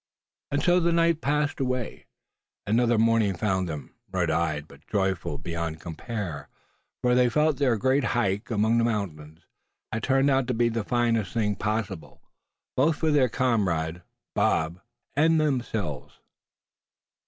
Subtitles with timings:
[0.49, 2.07] And so the night passed away,
[2.65, 6.49] and another morning found them, red eyed but joyful beyond compare;
[7.03, 9.45] for they felt that their great hike among the mountains
[9.91, 12.19] had turned out to be the finest thing possible,
[12.75, 14.01] both for their comrade,
[14.33, 14.81] Bob,
[15.15, 16.19] and themselves.